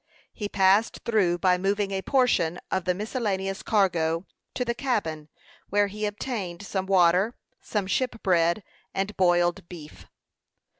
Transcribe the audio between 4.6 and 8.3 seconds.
the cabin, where he obtained some water, some ship